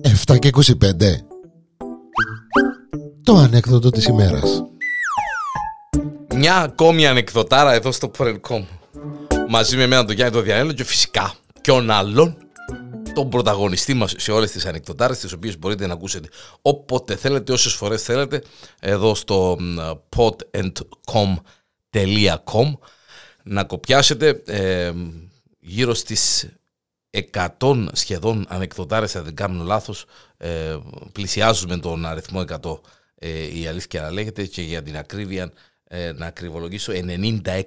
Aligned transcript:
Εφτά 0.00 0.38
και 0.38 0.50
25 0.52 0.74
Το 3.22 3.34
ανέκδοτο 3.34 3.90
της 3.90 4.06
ημέρας. 4.06 4.62
Μια 6.34 6.56
ακόμη 6.56 7.06
ανεκδοτάρα 7.06 7.72
εδώ 7.72 7.92
στο 7.92 8.10
Porelcom 8.18 8.64
Μαζί 9.48 9.76
με 9.76 9.82
εμένα 9.82 10.04
τον 10.04 10.14
Γιάννη 10.14 10.34
τον 10.34 10.44
Διανέλο 10.44 10.72
και 10.72 10.84
φυσικά 10.84 11.34
ποιον 11.60 11.90
άλλον 11.90 12.36
τον 13.14 13.28
πρωταγωνιστή 13.28 13.94
μας 13.94 14.14
σε 14.16 14.32
όλες 14.32 14.50
τις 14.50 14.66
ανεκδοτάρες 14.66 15.18
τις 15.18 15.32
οποίες 15.32 15.58
μπορείτε 15.58 15.86
να 15.86 15.92
ακούσετε 15.92 16.28
όποτε 16.62 17.16
θέλετε, 17.16 17.52
όσες 17.52 17.72
φορές 17.72 18.02
θέλετε 18.02 18.42
εδώ 18.80 19.14
στο 19.14 19.58
podandcom.com 20.16 21.36
να 23.42 23.64
κοπιάσετε 23.64 24.42
ε, 24.46 24.92
γύρω 25.60 25.94
στις 25.94 26.48
100 27.58 27.86
σχεδόν 27.92 28.46
ανεκδοτάρες 28.48 29.16
αν 29.16 29.24
δεν 29.24 29.34
κάνω 29.34 29.64
λάθος 29.64 30.04
ε, 30.36 30.78
πλησιάζουμε 31.12 31.76
τον 31.76 32.06
αριθμό 32.06 32.44
100 32.62 32.78
ε, 33.14 33.58
η 33.58 33.66
αλήθεια 33.66 34.00
να 34.00 34.10
λέγεται 34.10 34.46
και 34.46 34.62
για 34.62 34.82
την 34.82 34.96
ακρίβεια 34.96 35.52
ε, 35.84 36.12
να 36.12 36.26
ακριβολογήσω 36.26 36.92
96 36.96 37.62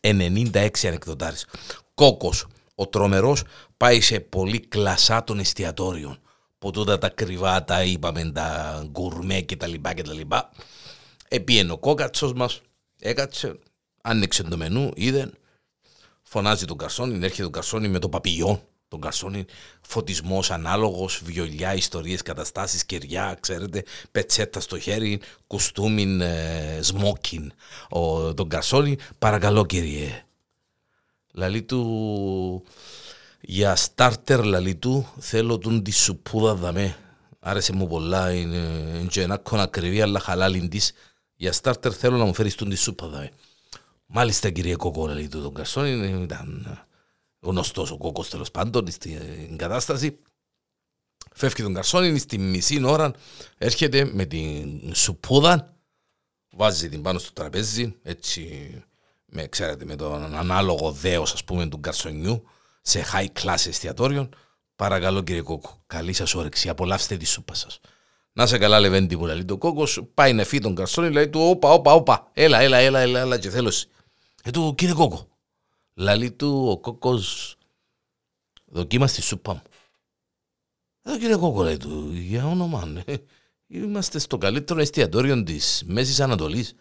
96 0.00 0.68
ανεκδοτάρες. 0.84 1.46
Κόκος 1.94 2.46
ο 2.74 2.86
τρομερός 2.86 3.42
πάει 3.76 4.00
σε 4.00 4.20
πολύ 4.20 4.60
κλασσά 4.60 5.24
των 5.24 5.38
εστιατόριων. 5.38 6.18
Που 6.58 6.70
τότε 6.70 6.98
τα 6.98 7.08
κρυβά 7.08 7.64
τα 7.64 7.84
είπαμε 7.84 8.30
τα 8.34 8.82
γκουρμέ 8.90 9.40
και 9.40 9.56
τα 9.56 9.66
λοιπά 9.66 9.94
και 9.94 10.02
τα 10.02 10.12
λοιπά. 10.12 10.50
Επίενε 11.28 11.72
ο 11.72 11.78
κόκατσος 11.78 12.32
μας 12.32 12.60
έκατσε 13.00 13.58
άνοιξε 14.06 14.42
το 14.42 14.56
μενού 14.56 14.90
είδε 14.94 15.30
φωνάζει 16.22 16.64
τον 16.64 16.76
καρσόνι, 16.76 17.24
έρχεται 17.24 17.42
τον 17.42 17.52
καρσόνι 17.52 17.88
με 17.88 17.98
το 17.98 18.08
παπηγιόν 18.08 18.60
τον 18.88 19.00
καρσόνι, 19.00 19.44
φωτισμός 19.80 20.50
ανάλογος, 20.50 21.20
βιολιά, 21.24 21.74
ιστορίες, 21.74 22.22
καταστάσεις, 22.22 22.84
κεριά, 22.84 23.36
ξέρετε, 23.40 23.84
πετσέτα 24.12 24.60
στο 24.60 24.78
χέρι, 24.78 25.20
κουστούμιν, 25.46 26.20
ε, 26.20 26.78
σμόκιν. 26.82 27.52
Ο, 27.88 28.34
τον 28.34 28.48
καρσόνι, 28.48 28.98
παρακαλώ 29.18 29.66
κύριε. 29.66 30.24
Λαλή 31.32 31.62
του, 31.62 32.62
για 33.40 33.76
στάρτερ 33.76 34.44
λαλή 34.44 34.74
του, 34.74 35.08
θέλω 35.18 35.58
τον 35.58 35.82
τη 35.82 35.90
σουπούδα 35.90 36.54
δαμέ. 36.54 36.96
Άρεσε 37.40 37.72
μου 37.72 37.86
πολλά, 37.86 38.32
είναι 38.32 39.06
και 39.10 39.22
ένα 39.22 39.42
ακριβή, 39.50 40.00
αλλά 40.00 40.20
χαλάλιν 40.20 40.68
της. 40.68 40.92
Για 41.36 41.52
στάρτερ 41.52 41.96
θέλω 41.98 42.16
να 42.16 42.24
μου 42.24 42.34
φέρεις 42.34 42.54
τον 42.54 42.68
τη 42.68 42.76
σούπα 42.76 43.06
δαμέ. 43.06 43.30
Μάλιστα 44.06 44.50
κύριε 44.50 44.76
Κοκό, 44.76 45.06
λέει 45.06 45.28
του 45.28 45.42
τον 45.42 45.54
Καρσόνι, 45.54 46.22
ήταν 46.22 46.78
γνωστός 47.40 47.90
ο 47.90 47.96
Κόκος 47.96 48.28
τέλος 48.28 48.50
πάντων 48.50 48.90
στην 48.90 49.56
κατάσταση. 49.56 50.18
Φεύγει 51.34 51.62
τον 51.62 51.74
Καρσόνι, 51.74 52.18
στη 52.18 52.38
μισή 52.38 52.84
ώρα 52.84 53.12
έρχεται 53.58 54.04
με 54.04 54.24
την 54.24 54.94
σουπούδα, 54.94 55.76
βάζει 56.50 56.88
την 56.88 57.02
πάνω 57.02 57.18
στο 57.18 57.32
τραπέζι, 57.32 57.96
έτσι 58.02 58.70
με, 59.26 59.46
ξέρετε, 59.46 59.84
με 59.84 59.96
τον 59.96 60.34
ανάλογο 60.34 60.92
δέος 60.92 61.32
ας 61.32 61.44
πούμε 61.44 61.66
του 61.66 61.80
Καρσονιού 61.80 62.42
σε 62.82 63.04
high 63.12 63.42
class 63.42 63.66
εστιατόριων. 63.66 64.34
Παρακαλώ 64.76 65.22
κύριε 65.22 65.42
Κόκο, 65.42 65.82
καλή 65.86 66.12
σας 66.12 66.34
όρεξη, 66.34 66.68
απολαύστε 66.68 67.16
τη 67.16 67.24
σούπα 67.24 67.54
σας. 67.54 67.80
Να 68.32 68.46
σε 68.46 68.58
καλά 68.58 68.80
λεβέντη 68.80 69.16
μου 69.16 69.26
λέει 69.26 69.44
το 69.44 69.58
κόκος, 69.58 70.02
πάει 70.14 70.32
να 70.32 70.44
φύγει 70.44 70.62
τον 70.62 70.74
Καρσόνι, 70.74 71.10
λέει 71.10 71.28
του 71.28 71.40
όπα, 71.40 71.70
όπα, 71.72 71.92
όπα, 71.92 72.30
έλα, 72.32 72.58
έλα, 72.58 72.76
έλα, 72.76 72.98
έλα, 72.98 73.20
έλα 73.20 73.38
και 73.38 73.50
θέλω 73.50 73.72
ε, 74.46 74.50
του, 74.50 74.74
κύριε 74.76 74.94
Κόκο, 74.94 75.28
λαλή 75.94 76.32
του 76.32 76.68
ο 76.68 76.78
Κόκος 76.78 77.56
δοκίμα 78.64 79.06
στη 79.06 79.22
σούπα 79.22 79.52
μου. 79.52 79.62
Εδώ 81.02 81.18
κύριε 81.18 81.36
Κόκο 81.36 81.62
λέει 81.62 81.76
του, 81.76 82.10
για 82.12 82.46
όνομα, 82.46 82.86
ναι. 82.86 83.02
Είμαστε 83.66 84.18
στο 84.18 84.38
καλύτερο 84.38 84.80
εστιατόριο 84.80 85.42
της 85.42 85.82
Μέσης 85.86 86.20
Ανατολής. 86.20 86.74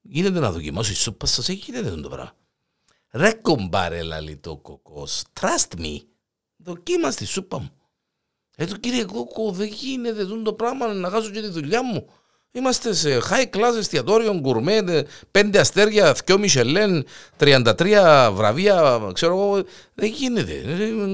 Γίνεται 0.00 0.38
να 0.38 0.52
δοκιμάσω 0.52 0.92
η 0.92 0.94
σούπα 0.94 1.26
σας, 1.26 1.48
έχει 1.48 1.70
γίνεται 1.70 2.00
το 2.00 2.08
πράγμα. 2.08 2.34
Ρε 3.10 3.32
κομπάρε, 3.32 4.02
λαλή 4.02 4.36
το 4.36 4.56
κοκό. 4.56 5.06
Trust 5.40 5.78
me. 5.78 6.00
Δοκίμα 6.56 7.10
στη 7.10 7.24
σούπα 7.24 7.58
μου. 7.58 7.70
Ε, 8.56 8.66
το 8.66 8.76
κύριε 8.76 9.04
Κόκο, 9.04 9.52
δεν 9.52 9.68
γίνεται 9.68 10.26
το 10.26 10.52
πράγμα 10.52 10.92
να 10.92 11.10
χάσω 11.10 11.30
και 11.30 11.40
τη 11.40 11.48
δουλειά 11.48 11.82
μου. 11.82 12.08
Είμαστε 12.52 12.94
σε 12.94 13.20
high 13.30 13.56
class 13.56 13.76
εστιατόριο, 13.78 14.34
γκουρμέ, 14.34 15.06
πέντε 15.30 15.58
αστέρια, 15.58 16.16
δυο 16.24 16.38
Μισελέν, 16.38 17.06
33 17.38 18.30
βραβεία, 18.32 19.00
ξέρω 19.12 19.32
εγώ. 19.32 19.62
Δεν 19.94 20.08
γίνεται. 20.08 20.64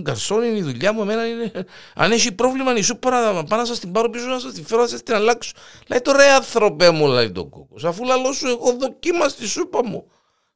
Καρσόνι 0.04 0.48
είναι 0.48 0.56
η 0.56 0.62
δουλειά 0.62 0.92
μου. 0.92 1.02
Εμένα 1.02 1.26
είναι... 1.26 1.52
Αν 1.94 2.12
έχει 2.12 2.32
πρόβλημα, 2.32 2.76
η 2.76 2.82
σου 2.82 2.98
παρά, 2.98 3.32
πάνω 3.32 3.62
να 3.62 3.64
σας 3.64 3.78
την 3.78 3.92
πάρω 3.92 4.10
πίσω 4.10 4.26
να 4.26 4.38
σας 4.38 4.52
την 4.52 4.66
φέρω, 4.66 4.82
να 4.82 4.88
σας 4.88 5.02
την 5.02 5.14
αλλάξω. 5.14 5.52
Λέει 5.86 6.00
το 6.00 6.12
ρε 6.12 6.30
άνθρωπε 6.30 6.90
μου, 6.90 7.06
λέει 7.06 7.32
το 7.32 7.44
κόκο. 7.44 7.76
Αφού 7.84 8.04
λαλό 8.04 8.32
σου, 8.32 8.48
εγώ 8.48 8.76
δοκίμα 8.80 9.28
στη 9.28 9.46
σούπα 9.46 9.84
μου. 9.84 10.06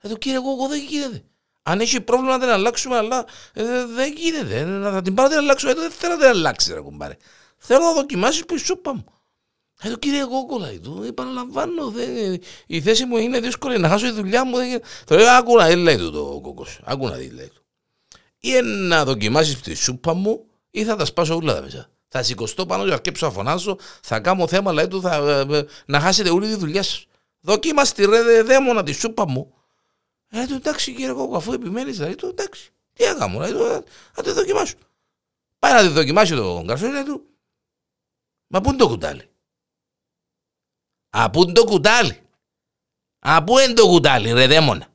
Λέει 0.03 0.13
το 0.13 0.19
κύριε 0.19 0.39
κόκο, 0.39 0.69
δεν 0.69 0.81
γίνεται. 0.89 1.23
Αν 1.63 1.81
έχει 1.81 2.01
πρόβλημα 2.01 2.33
να 2.33 2.41
την 2.41 2.49
αλλάξουμε, 2.49 2.97
αλλά 2.97 3.25
ε, 3.53 3.65
δεν 3.87 4.13
γίνεται. 4.17 4.65
Να 4.65 5.03
την 5.03 5.15
πάρω 5.15 5.29
να 5.29 5.35
την 5.35 5.45
αλλάξω. 5.45 5.69
Ε, 5.69 5.75
δεν 5.75 5.91
θέλω 5.91 6.13
να 6.13 6.19
την 6.19 6.29
αλλάξει, 6.29 6.73
ρε 6.73 6.81
κουμπάρε. 6.81 7.17
Θέλω 7.59 7.85
να 7.85 7.93
δοκιμάσεις 7.93 8.45
που 8.45 8.55
η 8.55 8.59
σούπα 8.59 8.95
μου. 8.95 9.05
Ε, 9.83 9.91
το 9.91 9.97
κύριε 9.99 10.25
Κόκολα, 10.25 10.81
του 10.81 11.05
επαναλαμβάνω, 11.07 11.91
δεν, 11.91 12.41
η 12.67 12.81
θέση 12.81 13.05
μου 13.05 13.17
είναι 13.17 13.41
δύσκολη 13.41 13.79
να 13.79 13.89
χάσω 13.89 14.07
τη 14.07 14.13
δουλειά 14.13 14.45
μου. 14.45 14.57
Δεν... 14.57 14.81
Το 15.05 15.17
λέω, 15.17 15.31
άκου 15.31 15.57
να 15.57 15.67
δει, 15.67 15.75
λέει 15.75 15.97
του 15.97 16.11
το 16.11 16.41
κόκκος, 16.43 16.81
άκου 16.85 17.07
να 17.07 17.17
δει, 17.17 17.29
λέει 17.29 17.49
του. 17.55 17.63
Ή 18.39 18.61
να 18.63 19.05
δοκιμάσεις 19.05 19.61
τη 19.61 19.75
σούπα 19.75 20.15
μου 20.15 20.45
ή 20.71 20.85
θα 20.85 20.97
τα 20.97 21.05
σπάσω 21.05 21.37
όλα 21.37 21.55
τα 21.55 21.61
μέσα. 21.61 21.91
Θα 22.09 22.23
σηκωστώ 22.23 22.67
πάνω 22.67 22.85
και 22.85 22.93
αρκέψω 22.93 23.27
να 23.27 23.33
φωνάζω, 23.33 23.79
θα 24.03 24.21
κάνω 24.21 24.47
θέμα, 24.47 24.73
λέει 24.73 24.89
του, 24.89 25.01
θα, 25.01 25.15
ε, 25.15 25.57
ε, 25.57 25.65
να 25.87 26.01
χάσετε 26.01 26.31
όλη 26.31 26.47
τη 26.47 26.55
δουλειά 26.55 26.83
σας. 26.83 27.07
Δοκίμαστε 27.41 28.03
τη 28.03 28.11
ρε 28.11 28.43
δαίμονα 28.43 28.83
τη 28.83 28.93
σούπα 28.93 29.27
μου. 29.29 29.55
Ε, 30.29 30.47
του 30.47 30.55
εντάξει 30.55 30.93
κύριε 30.93 31.13
Κόκκο, 31.13 31.37
αφού 31.37 31.53
επιμένεις, 31.53 31.99
λέει 31.99 32.15
του, 32.15 32.27
εντάξει, 32.27 32.71
τι 32.93 33.05
έκανα, 33.05 33.39
λέει 33.39 33.53
του, 33.53 33.85
θα 34.13 34.23
τη 34.23 34.31
δοκιμάσω. 34.31 34.75
Πάει 35.59 35.73
να 35.73 35.81
τη 35.81 35.89
δοκιμάσει 35.89 36.35
το 36.35 36.65
καρσόνι, 36.67 36.93
λέει 36.93 37.03
του, 37.03 37.27
μα 38.47 38.61
πού 38.61 38.69
είναι 38.69 38.79
το 38.79 38.89
κουτάλι; 38.89 39.31
Α, 41.19 41.31
πού 41.31 41.43
είναι 41.43 41.53
το 41.53 41.65
κουτάλι. 41.65 42.21
Α, 43.21 43.45
πού 43.45 43.59
είναι 43.59 43.75
το 43.75 43.87
κουτάλι, 43.87 44.33
ρε 44.33 44.47
δαίμονα. 44.47 44.89